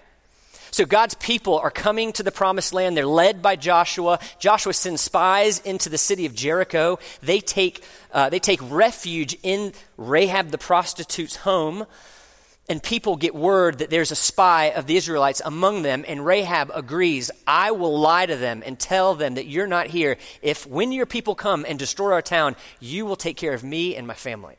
[0.71, 2.95] So God's people are coming to the promised land.
[2.95, 4.19] They're led by Joshua.
[4.39, 6.99] Joshua sends spies into the city of Jericho.
[7.21, 11.86] They take, uh, they take refuge in Rahab the prostitute's home.
[12.67, 16.71] And people get word that there's a spy of the Israelites among them, and Rahab
[16.73, 20.17] agrees, I will lie to them and tell them that you're not here.
[20.41, 23.95] If when your people come and destroy our town, you will take care of me
[23.95, 24.56] and my family.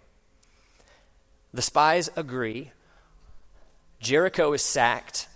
[1.53, 2.71] The spies agree.
[3.99, 5.29] Jericho is sacked.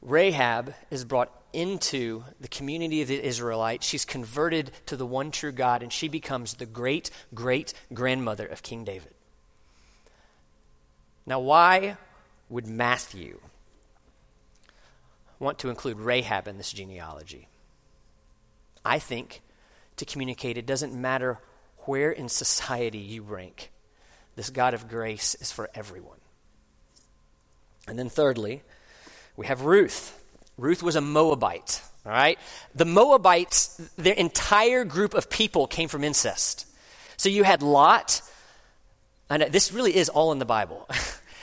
[0.00, 3.86] Rahab is brought into the community of the Israelites.
[3.86, 8.62] She's converted to the one true God, and she becomes the great great grandmother of
[8.62, 9.14] King David.
[11.26, 11.96] Now, why
[12.48, 13.40] would Matthew
[15.38, 17.48] want to include Rahab in this genealogy?
[18.84, 19.42] I think
[19.96, 21.38] to communicate it doesn't matter
[21.84, 23.70] where in society you rank,
[24.36, 26.18] this God of grace is for everyone.
[27.86, 28.62] And then, thirdly,
[29.36, 30.18] we have Ruth.
[30.56, 32.38] Ruth was a Moabite, all right?
[32.74, 36.66] The Moabites, their entire group of people came from incest.
[37.16, 38.22] So you had Lot,
[39.30, 40.88] and this really is all in the Bible.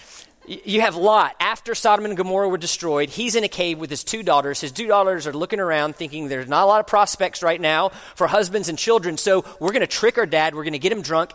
[0.48, 1.36] you have Lot.
[1.40, 4.62] After Sodom and Gomorrah were destroyed, he's in a cave with his two daughters.
[4.62, 7.90] His two daughters are looking around thinking there's not a lot of prospects right now
[8.16, 10.92] for husbands and children, so we're going to trick our dad, we're going to get
[10.92, 11.32] him drunk,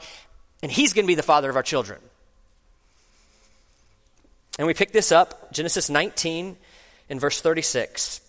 [0.63, 2.01] and he's going to be the father of our children.
[4.59, 6.57] And we pick this up, Genesis 19
[7.09, 8.21] in verse 36.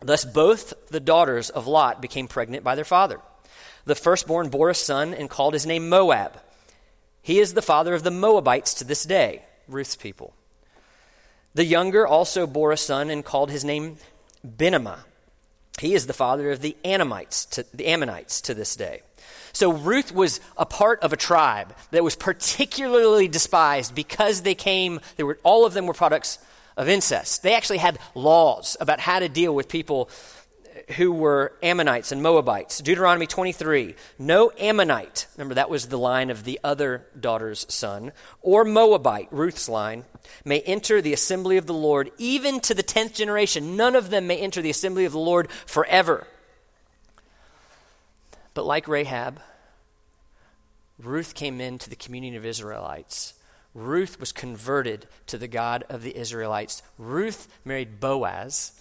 [0.00, 3.20] Thus both the daughters of Lot became pregnant by their father.
[3.84, 6.40] The firstborn bore a son and called his name Moab.
[7.22, 10.34] He is the father of the Moabites to this day, Ruth's people.
[11.54, 13.96] The younger also bore a son and called his name
[14.42, 14.98] Ben-ammi.
[15.80, 19.02] He is the father of the Ammonites to, the Ammonites to this day.
[19.52, 25.00] So Ruth was a part of a tribe that was particularly despised because they came,
[25.16, 26.38] they were, all of them were products
[26.76, 27.42] of incest.
[27.42, 30.08] They actually had laws about how to deal with people
[30.96, 32.78] who were Ammonites and Moabites.
[32.78, 38.64] Deuteronomy 23 No Ammonite, remember that was the line of the other daughter's son, or
[38.64, 40.04] Moabite, Ruth's line,
[40.44, 43.76] may enter the assembly of the Lord, even to the tenth generation.
[43.76, 46.26] None of them may enter the assembly of the Lord forever.
[48.54, 49.40] But like Rahab,
[50.98, 53.34] Ruth came into the community of Israelites
[53.74, 56.82] Ruth was converted to the God of the Israelites.
[56.98, 58.72] Ruth married Boaz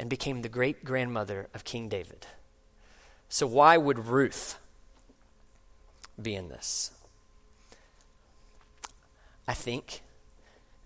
[0.00, 2.26] and became the great grandmother of King David.
[3.28, 4.58] So, why would Ruth
[6.20, 6.90] be in this?
[9.46, 10.00] I think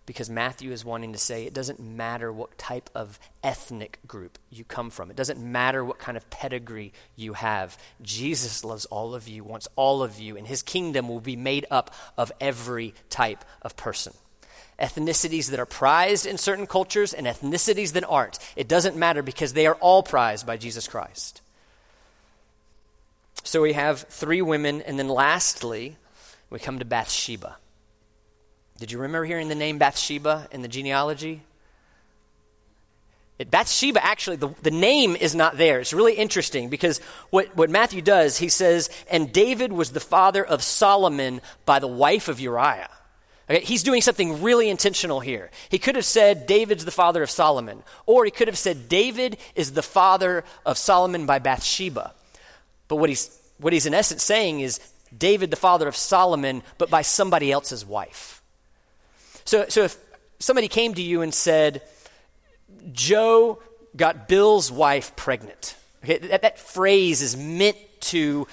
[0.05, 4.65] because Matthew is wanting to say it doesn't matter what type of ethnic group you
[4.65, 5.11] come from.
[5.11, 7.79] It doesn't matter what kind of pedigree you have.
[8.03, 11.67] Jesus loves all of you, wants all of you, and his kingdom will be made
[11.71, 14.13] up of every type of person.
[14.81, 18.39] Ethnicities that are prized in certain cultures and ethnicities that aren't.
[18.57, 21.43] It doesn't matter because they are all prized by Jesus Christ.
[23.45, 25.97] So we have three women, and then lastly,
[26.51, 27.57] we come to Bathsheba.
[28.79, 31.43] Did you remember hearing the name Bathsheba in the genealogy?
[33.39, 35.81] It, Bathsheba, actually, the, the name is not there.
[35.81, 36.99] It's really interesting because
[37.31, 41.89] what, what Matthew does, he says, and David was the father of Solomon by the
[41.89, 42.91] wife of Uriah.
[43.49, 45.51] Okay, he's doing something really intentional here.
[45.69, 49.37] He could have said David's the father of Solomon, or he could have said David
[49.55, 52.13] is the father of Solomon by Bathsheba.
[52.89, 54.81] But what he's, what he's in essence saying is
[55.17, 58.43] David the father of Solomon, but by somebody else's wife.
[59.45, 59.97] So, so if
[60.39, 61.83] somebody came to you and said,
[62.93, 63.63] Joe
[63.95, 68.47] got Bill's wife pregnant, okay, that, that phrase is meant to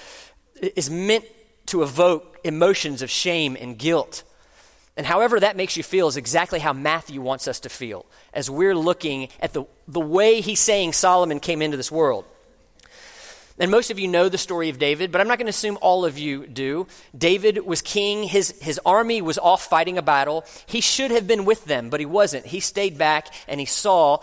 [0.62, 1.26] is meant
[1.66, 4.24] to evoke emotions of shame and guilt.
[4.98, 8.50] And however that makes you feel is exactly how Matthew wants us to feel as
[8.50, 12.26] we're looking at the, the way he's saying Solomon came into this world.
[13.58, 15.78] And most of you know the story of David, but I'm not going to assume
[15.82, 16.88] all of you do.
[17.16, 18.24] David was king.
[18.24, 20.46] His, his army was off fighting a battle.
[20.66, 22.48] He should have been with them, but he wasn't.
[22.48, 24.18] He stayed back and he saw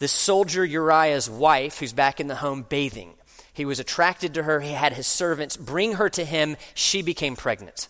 [0.00, 3.14] the soldier Uriah's wife, who's back in the home bathing.
[3.52, 4.60] He was attracted to her.
[4.60, 6.56] He had his servants bring her to him.
[6.74, 7.88] She became pregnant.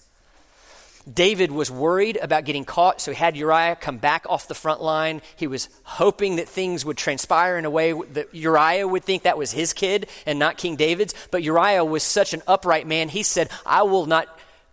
[1.12, 4.83] David was worried about getting caught, so he had Uriah come back off the front
[4.83, 5.23] line.
[5.37, 9.38] He was hoping that things would transpire in a way that Uriah would think that
[9.38, 11.14] was his kid and not King David's.
[11.31, 14.27] But Uriah was such an upright man, he said, I will not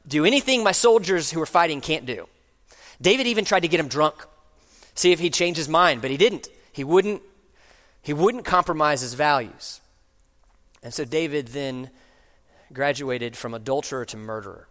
[0.07, 2.27] do anything my soldiers who are fighting can't do.
[3.01, 4.25] David even tried to get him drunk,
[4.93, 6.49] see if he'd change his mind, but he didn't.
[6.71, 7.21] He wouldn't,
[8.01, 9.79] he wouldn't compromise his values.
[10.83, 11.89] And so David then
[12.73, 14.67] graduated from adulterer to murderer.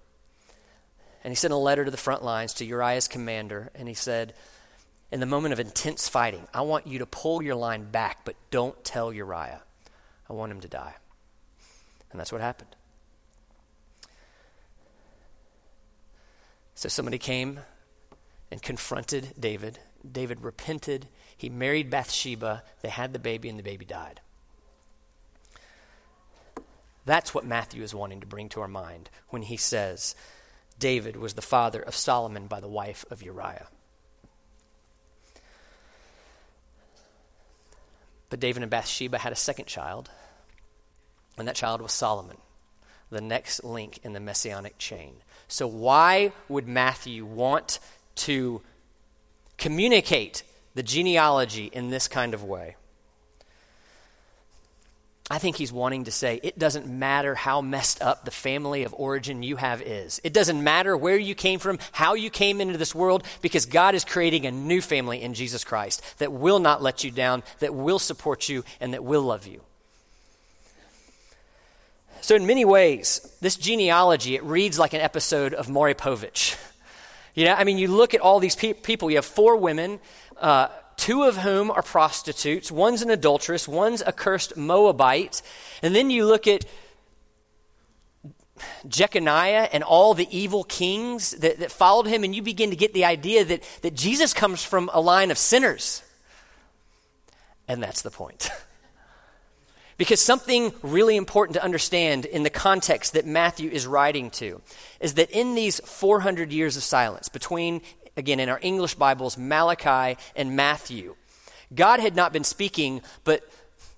[1.24, 4.34] And he sent a letter to the front lines to Uriah's commander, and he said,
[5.10, 8.36] In the moment of intense fighting, I want you to pull your line back, but
[8.50, 9.62] don't tell Uriah.
[10.28, 10.94] I want him to die.
[12.10, 12.76] And that's what happened.
[16.74, 17.60] So somebody came
[18.50, 19.78] and confronted David.
[20.10, 21.08] David repented.
[21.36, 22.62] He married Bathsheba.
[22.82, 24.20] They had the baby, and the baby died.
[27.06, 30.14] That's what Matthew is wanting to bring to our mind when he says
[30.78, 33.68] David was the father of Solomon by the wife of Uriah.
[38.30, 40.10] But David and Bathsheba had a second child,
[41.38, 42.38] and that child was Solomon,
[43.10, 45.16] the next link in the messianic chain.
[45.46, 47.78] So, why would Matthew want
[48.16, 48.62] to
[49.56, 50.42] communicate
[50.74, 52.76] the genealogy in this kind of way?
[55.30, 58.94] I think he's wanting to say it doesn't matter how messed up the family of
[58.94, 60.20] origin you have is.
[60.22, 63.94] It doesn't matter where you came from, how you came into this world, because God
[63.94, 67.74] is creating a new family in Jesus Christ that will not let you down, that
[67.74, 69.62] will support you, and that will love you.
[72.20, 76.56] So, in many ways, this genealogy, it reads like an episode of Maury Povich.
[77.36, 79.98] You know, I mean, you look at all these pe- people, you have four women.
[80.36, 80.68] Uh,
[81.04, 82.72] two of whom are prostitutes.
[82.72, 85.42] One's an adulteress, one's a cursed Moabite.
[85.82, 86.64] And then you look at
[88.88, 92.94] Jeconiah and all the evil kings that, that followed him, and you begin to get
[92.94, 96.02] the idea that, that Jesus comes from a line of sinners.
[97.68, 98.48] And that's the point.
[99.98, 104.62] because something really important to understand in the context that Matthew is writing to
[105.00, 107.82] is that in these 400 years of silence between
[108.16, 111.16] again, in our English Bibles, Malachi and Matthew.
[111.74, 113.48] God had not been speaking, but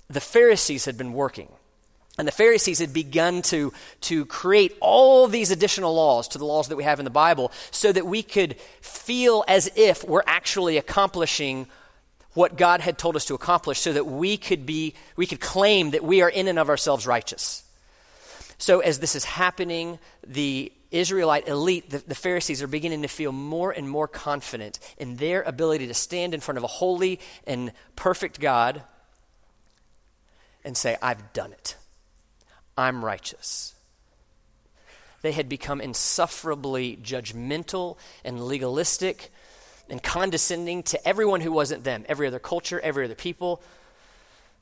[0.09, 1.49] the Pharisees had been working.
[2.19, 6.69] And the Pharisees had begun to, to create all these additional laws to the laws
[6.69, 10.79] that we have in the Bible so that we could feel as if we're actually
[10.79, 11.67] accomplishing
[12.33, 15.91] what God had told us to accomplish so that we could be we could claim
[15.93, 17.65] that we are in and of ourselves righteous.
[18.59, 23.33] So as this is happening, the Israelite elite, the, the, Pharisees, are beginning to feel
[23.33, 27.73] more and more confident in their ability to stand in front of a holy and
[27.97, 28.83] perfect God
[30.65, 31.77] and say, I've done it.
[32.77, 33.75] I'm righteous.
[35.23, 39.33] They had become insufferably judgmental and legalistic
[39.89, 43.63] and condescending to everyone who wasn't them, every other culture, every other people.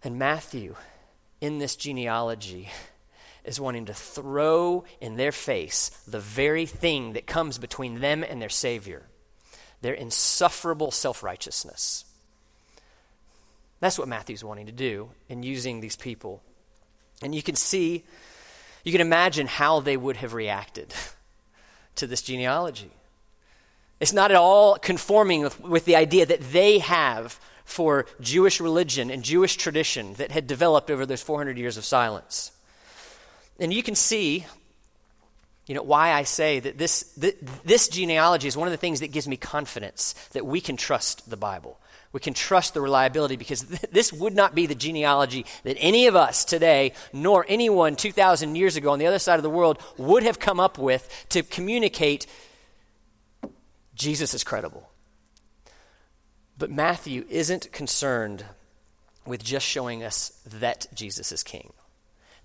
[0.02, 0.76] And Matthew,
[1.40, 2.70] in this genealogy,
[3.44, 8.40] is wanting to throw in their face the very thing that comes between them and
[8.40, 9.06] their Savior
[9.84, 12.06] their insufferable self righteousness.
[13.80, 16.42] That's what Matthew's wanting to do in using these people.
[17.22, 18.02] And you can see,
[18.82, 20.94] you can imagine how they would have reacted
[21.96, 22.92] to this genealogy.
[24.00, 29.10] It's not at all conforming with, with the idea that they have for Jewish religion
[29.10, 32.52] and Jewish tradition that had developed over those 400 years of silence.
[33.58, 34.46] And you can see,
[35.66, 37.02] you know, why I say that this,
[37.64, 41.30] this, genealogy is one of the things that gives me confidence that we can trust
[41.30, 41.78] the Bible.
[42.12, 46.06] We can trust the reliability because th- this would not be the genealogy that any
[46.06, 49.80] of us today, nor anyone 2,000 years ago on the other side of the world,
[49.98, 52.26] would have come up with to communicate
[53.94, 54.90] Jesus is credible.
[56.58, 58.44] But Matthew isn't concerned
[59.26, 61.72] with just showing us that Jesus is king.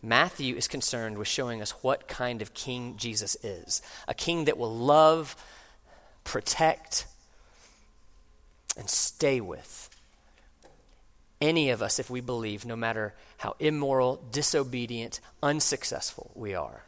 [0.02, 4.58] Matthew is concerned with showing us what kind of king Jesus is a king that
[4.58, 5.36] will love,
[6.24, 7.06] protect,
[8.78, 9.90] and stay with
[11.42, 16.84] any of us if we believe, no matter how immoral, disobedient, unsuccessful we are.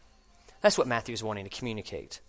[0.61, 2.19] That's what Matthew is wanting to communicate.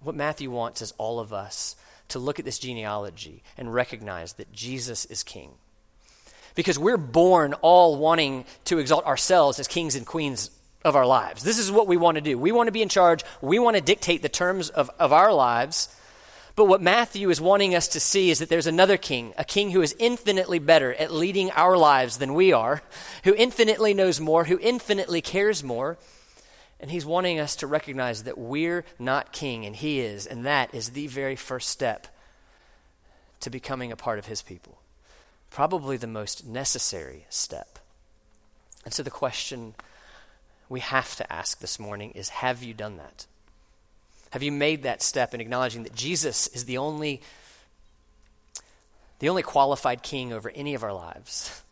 [0.00, 1.76] What Matthew wants is all of us
[2.08, 5.52] to look at this genealogy and recognize that Jesus is king
[6.56, 10.50] because we're born all wanting to exalt ourselves as kings and queens
[10.84, 11.44] of our lives.
[11.44, 12.36] This is what we want to do.
[12.36, 15.32] We want to be in charge, we want to dictate the terms of, of our
[15.32, 15.88] lives.
[16.56, 19.70] But what Matthew is wanting us to see is that there's another king, a king
[19.70, 22.82] who is infinitely better at leading our lives than we are,
[23.24, 25.98] who infinitely knows more, who infinitely cares more.
[26.80, 30.74] And he's wanting us to recognize that we're not king and he is, and that
[30.74, 32.06] is the very first step
[33.40, 34.78] to becoming a part of his people
[35.50, 37.78] probably the most necessary step.
[38.84, 39.74] And so the question
[40.68, 43.26] we have to ask this morning is Have you done that?
[44.30, 47.20] Have you made that step in acknowledging that Jesus is the only,
[49.18, 51.62] the only qualified king over any of our lives?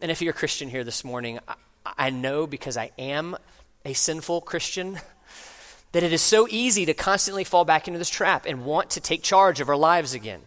[0.00, 1.54] And if you're a Christian here this morning, I,
[1.96, 3.36] I know because I am
[3.84, 4.98] a sinful Christian
[5.92, 9.00] that it is so easy to constantly fall back into this trap and want to
[9.00, 10.40] take charge of our lives again.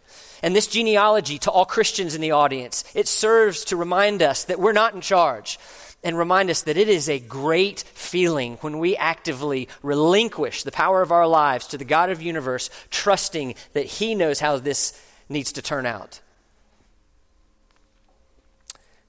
[0.45, 4.59] And this genealogy to all Christians in the audience, it serves to remind us that
[4.59, 5.57] we're not in charge.
[6.03, 11.01] and remind us that it is a great feeling when we actively relinquish the power
[11.01, 15.51] of our lives to the God of universe, trusting that He knows how this needs
[15.53, 16.19] to turn out.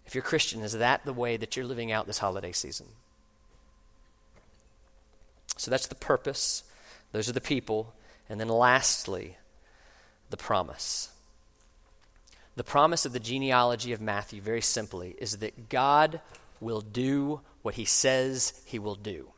[0.07, 2.87] If you're Christian, is that the way that you're living out this holiday season?
[5.59, 6.65] So that's the purpose.
[7.13, 7.93] Those are the people.
[8.31, 9.37] And then lastly,
[10.31, 11.11] the promise.
[12.57, 16.21] The promise of the genealogy of Matthew, very simply, is that God
[16.61, 19.29] will do what he says he will do.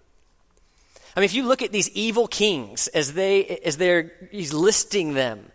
[1.16, 5.14] I mean, if you look at these evil kings as they as they're he's listing
[5.14, 5.50] them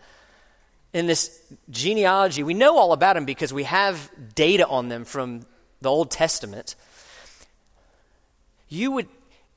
[0.92, 5.46] in this genealogy, we know all about them because we have data on them from
[5.82, 6.76] the Old Testament.
[8.68, 9.08] You would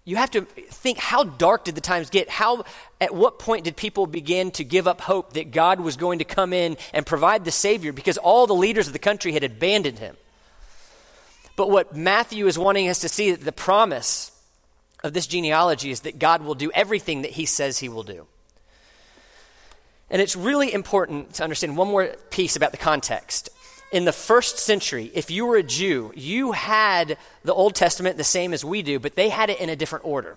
[0.07, 2.31] you have to think how dark did the times get?
[2.31, 2.65] How,
[3.01, 6.25] at what point did people begin to give up hope that God was going to
[6.25, 9.99] come in and provide the Savior because all the leaders of the country had abandoned
[9.99, 10.17] him?
[11.57, 14.31] But what Matthew is wanting us to see that the promise
[15.03, 18.29] of this genealogy is that God will do everything that he says he will do.
[20.09, 23.49] And it's really important to understand one more piece about the context
[23.97, 28.25] in the first century, if you were a Jew, you had the Old Testament the
[28.25, 30.37] same as we do, but they had it in a different order.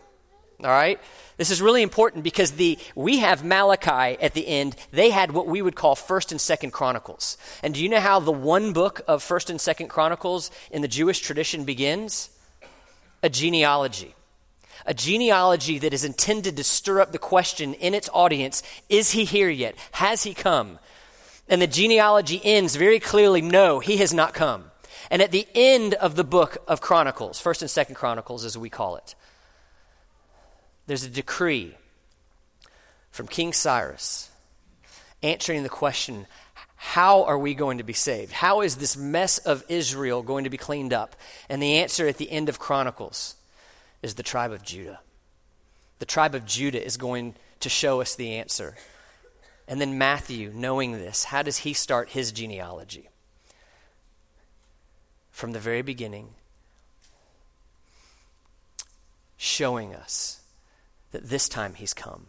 [0.64, 0.98] All right?
[1.36, 4.78] This is really important because the we have Malachi at the end.
[4.92, 7.38] They had what we would call First and Second Chronicles.
[7.62, 10.88] And do you know how the one book of First and Second Chronicles in the
[10.88, 12.30] Jewish tradition begins?
[13.22, 14.16] A genealogy.
[14.86, 19.26] A genealogy that is intended to stir up the question in its audience is he
[19.26, 19.76] here yet?
[19.92, 20.80] Has he come?
[21.50, 24.66] And the genealogy ends very clearly no, he has not come.
[25.12, 28.70] And at the end of the book of Chronicles, 1st and 2nd Chronicles as we
[28.70, 29.16] call it,
[30.86, 31.76] there's a decree
[33.12, 34.30] from King Cyrus
[35.22, 36.28] answering the question
[36.82, 38.32] how are we going to be saved?
[38.32, 41.14] How is this mess of Israel going to be cleaned up?
[41.50, 43.36] And the answer at the end of Chronicles
[44.02, 45.02] is the tribe of Judah.
[46.00, 48.78] The tribe of Judah is going to show us the answer.
[49.70, 53.08] And then Matthew, knowing this, how does he start his genealogy?
[55.30, 56.30] From the very beginning,
[59.38, 60.42] showing us
[61.12, 62.26] that this time he's come.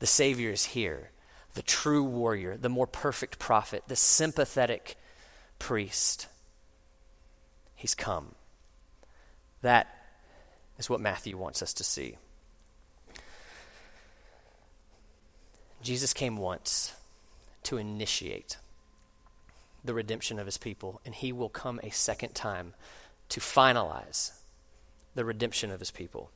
[0.00, 1.10] The Savior is here,
[1.54, 4.96] the true warrior, the more perfect prophet, the sympathetic
[5.58, 6.28] priest.
[7.74, 8.34] He's come.
[9.62, 9.88] That
[10.78, 12.18] is what Matthew wants us to see.
[15.88, 16.92] Jesus came once
[17.62, 18.58] to initiate
[19.82, 22.74] the redemption of his people, and he will come a second time
[23.30, 24.32] to finalize
[25.14, 26.30] the redemption of his people.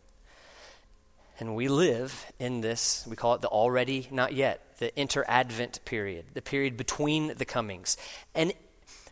[1.39, 5.85] And we live in this, we call it the already, not yet, the inter Advent
[5.85, 7.99] period, the period between the comings.
[8.35, 8.55] And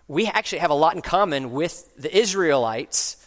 [0.09, 3.23] we actually have a lot in common with the Israelites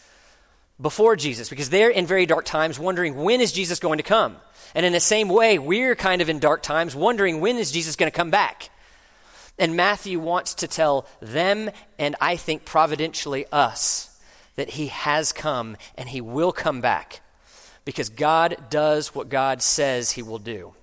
[0.80, 4.36] before Jesus because they're in very dark times wondering when is Jesus going to come?
[4.74, 7.96] And in the same way, we're kind of in dark times wondering when is Jesus
[7.96, 8.70] going to come back?
[9.58, 14.10] And Matthew wants to tell them, and I think providentially us,
[14.56, 17.20] that he has come and he will come back
[17.84, 20.74] because God does what God says he will do.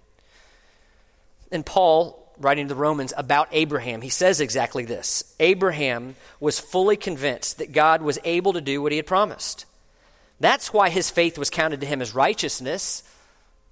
[1.51, 6.95] And Paul, writing to the Romans about Abraham, he says exactly this Abraham was fully
[6.95, 9.65] convinced that God was able to do what he had promised.
[10.41, 13.03] That's why his faith was counted to him as righteousness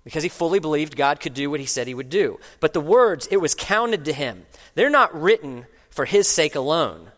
[0.04, 2.40] because he fully believed God could do what he said he would do.
[2.60, 4.46] But the words, it was counted to him,
[4.76, 7.12] they're not written for his sake alone,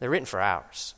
[0.00, 0.94] they're written for ours.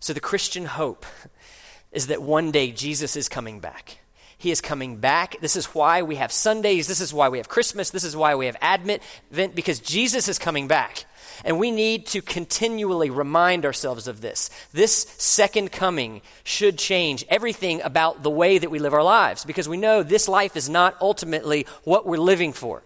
[0.00, 1.04] So the Christian hope
[1.92, 3.98] is that one day Jesus is coming back.
[4.38, 5.38] He is coming back.
[5.42, 6.86] This is why we have Sundays.
[6.88, 7.90] This is why we have Christmas.
[7.90, 11.04] This is why we have Advent, because Jesus is coming back.
[11.44, 14.50] And we need to continually remind ourselves of this.
[14.72, 19.68] This second coming should change everything about the way that we live our lives because
[19.68, 22.82] we know this life is not ultimately what we're living for.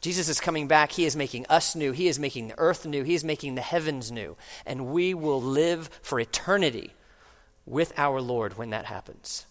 [0.00, 0.92] Jesus is coming back.
[0.92, 1.92] He is making us new.
[1.92, 3.02] He is making the earth new.
[3.02, 4.36] He is making the heavens new.
[4.64, 6.92] And we will live for eternity
[7.64, 9.46] with our Lord when that happens.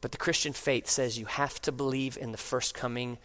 [0.00, 3.18] But the Christian faith says you have to believe in the first coming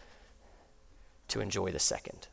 [1.28, 2.28] to enjoy the second.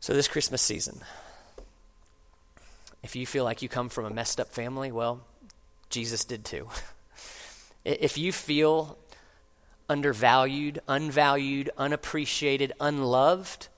[0.00, 1.00] So, this Christmas season,
[3.02, 5.22] if you feel like you come from a messed up family, well,
[5.88, 6.68] Jesus did too.
[7.84, 8.98] if you feel
[9.88, 13.68] undervalued, unvalued, unappreciated, unloved,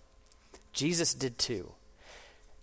[0.72, 1.75] Jesus did too.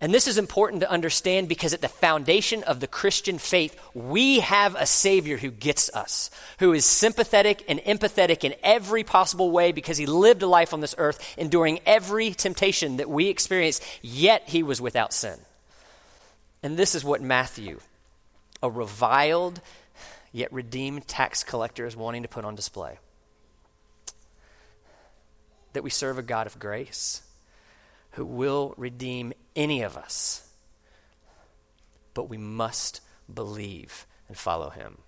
[0.00, 4.40] And this is important to understand because at the foundation of the Christian faith, we
[4.40, 9.72] have a Savior who gets us, who is sympathetic and empathetic in every possible way
[9.72, 14.42] because he lived a life on this earth, enduring every temptation that we experience, yet
[14.46, 15.38] he was without sin.
[16.62, 17.80] And this is what Matthew,
[18.62, 19.60] a reviled
[20.32, 22.98] yet redeemed tax collector, is wanting to put on display
[25.72, 27.22] that we serve a God of grace
[28.14, 30.48] who will redeem any of us.
[32.14, 33.00] But we must
[33.32, 34.98] believe and follow him.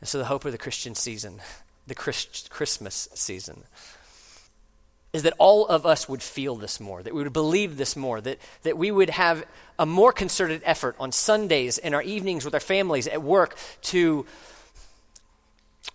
[0.00, 1.40] And so, the hope of the Christian season,
[1.86, 3.64] the Christ- Christmas season,
[5.12, 8.20] is that all of us would feel this more, that we would believe this more,
[8.20, 9.44] that, that we would have
[9.78, 14.26] a more concerted effort on Sundays in our evenings with our families at work to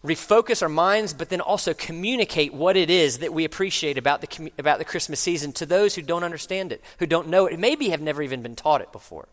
[0.03, 4.51] refocus our minds, but then also communicate what it is that we appreciate about the,
[4.57, 7.89] about the Christmas season to those who don't understand it, who don't know it, maybe
[7.89, 9.27] have never even been taught it before.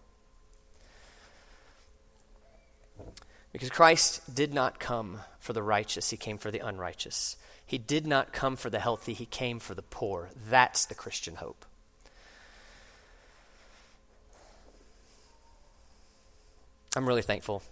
[3.52, 7.36] Because Christ did not come for the righteous, he came for the unrighteous.
[7.66, 10.30] He did not come for the healthy, he came for the poor.
[10.48, 11.64] That's the Christian hope.
[16.96, 17.62] I'm really thankful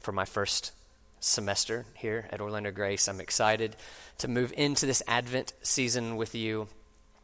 [0.00, 0.72] for my first
[1.20, 3.08] semester here at Orlando Grace.
[3.08, 3.76] I'm excited
[4.18, 6.68] to move into this Advent season with you.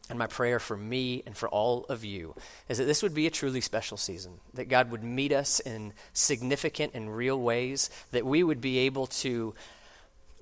[0.09, 2.35] And my prayer for me and for all of you
[2.69, 5.93] is that this would be a truly special season, that God would meet us in
[6.13, 9.55] significant and real ways, that we would be able to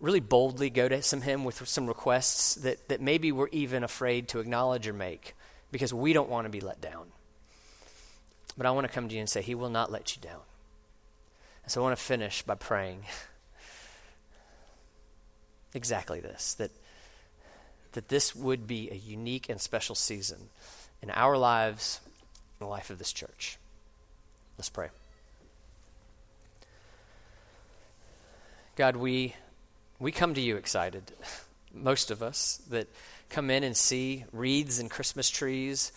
[0.01, 4.27] really boldly go to some Him with some requests that, that maybe we're even afraid
[4.29, 5.33] to acknowledge or make
[5.71, 7.07] because we don't want to be let down.
[8.57, 10.41] But I want to come to you and say, He will not let you down.
[11.63, 13.05] And so I want to finish by praying
[15.73, 16.71] exactly this that,
[17.93, 20.49] that this would be a unique and special season
[21.01, 21.99] in our lives,
[22.59, 23.57] in the life of this church.
[24.57, 24.89] Let's pray.
[28.75, 29.35] God, we,
[29.99, 31.11] we come to you excited,
[31.73, 32.87] most of us, that
[33.29, 35.91] come in and see wreaths and Christmas trees.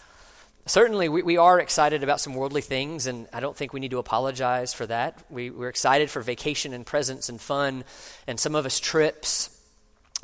[0.66, 3.92] Certainly, we, we are excited about some worldly things, and I don't think we need
[3.92, 5.22] to apologize for that.
[5.30, 7.84] We, we're excited for vacation and presents and fun,
[8.26, 9.55] and some of us trips.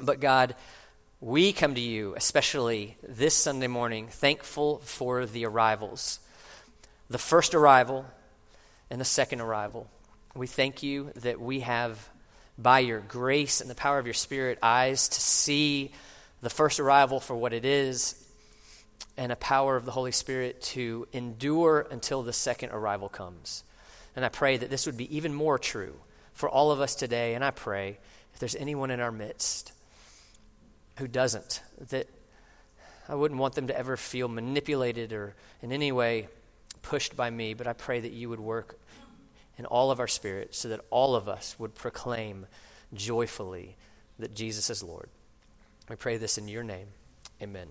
[0.00, 0.54] But God,
[1.20, 6.18] we come to you, especially this Sunday morning, thankful for the arrivals
[7.10, 8.06] the first arrival
[8.90, 9.86] and the second arrival.
[10.34, 12.08] We thank you that we have,
[12.56, 15.92] by your grace and the power of your Spirit, eyes to see
[16.40, 18.22] the first arrival for what it is
[19.16, 23.62] and a power of the Holy Spirit to endure until the second arrival comes.
[24.16, 25.94] And I pray that this would be even more true
[26.32, 27.34] for all of us today.
[27.34, 27.98] And I pray
[28.32, 29.72] if there's anyone in our midst
[30.96, 31.62] who doesn't.
[31.88, 32.08] That
[33.08, 36.28] I wouldn't want them to ever feel manipulated or in any way
[36.82, 38.78] pushed by me, but I pray that you would work
[39.58, 42.46] in all of our spirits so that all of us would proclaim
[42.94, 43.76] joyfully
[44.18, 45.08] that Jesus is Lord.
[45.88, 46.88] We pray this in your name.
[47.40, 47.68] Amen.